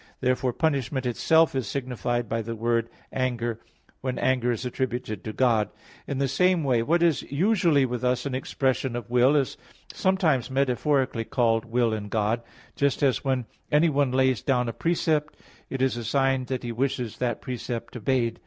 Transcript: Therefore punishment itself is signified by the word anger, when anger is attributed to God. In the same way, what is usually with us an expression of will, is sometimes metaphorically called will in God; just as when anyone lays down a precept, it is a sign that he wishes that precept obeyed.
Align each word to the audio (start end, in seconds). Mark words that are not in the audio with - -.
Therefore 0.19 0.51
punishment 0.51 1.05
itself 1.05 1.53
is 1.53 1.67
signified 1.67 2.27
by 2.27 2.41
the 2.41 2.55
word 2.55 2.89
anger, 3.13 3.59
when 3.99 4.17
anger 4.17 4.51
is 4.51 4.65
attributed 4.65 5.23
to 5.23 5.31
God. 5.31 5.69
In 6.07 6.17
the 6.17 6.27
same 6.27 6.63
way, 6.63 6.81
what 6.81 7.03
is 7.03 7.21
usually 7.31 7.85
with 7.85 8.03
us 8.03 8.25
an 8.25 8.33
expression 8.33 8.95
of 8.95 9.11
will, 9.11 9.35
is 9.35 9.57
sometimes 9.93 10.49
metaphorically 10.49 11.23
called 11.25 11.65
will 11.65 11.93
in 11.93 12.07
God; 12.09 12.41
just 12.75 13.03
as 13.03 13.23
when 13.23 13.45
anyone 13.71 14.11
lays 14.11 14.41
down 14.41 14.67
a 14.67 14.73
precept, 14.73 15.37
it 15.69 15.83
is 15.83 15.95
a 15.95 16.03
sign 16.03 16.45
that 16.45 16.63
he 16.63 16.71
wishes 16.71 17.17
that 17.19 17.39
precept 17.39 17.95
obeyed. 17.95 18.39